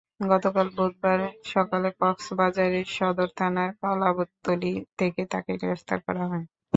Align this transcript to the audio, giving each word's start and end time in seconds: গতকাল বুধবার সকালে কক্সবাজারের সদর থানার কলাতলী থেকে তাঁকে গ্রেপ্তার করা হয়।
গতকাল 0.25 0.67
বুধবার 0.77 1.19
সকালে 1.45 1.89
কক্সবাজারের 1.99 2.87
সদর 2.97 3.29
থানার 3.37 3.69
কলাতলী 3.81 4.69
থেকে 4.99 5.21
তাঁকে 5.31 5.53
গ্রেপ্তার 5.61 5.99
করা 6.07 6.23
হয়। 6.27 6.45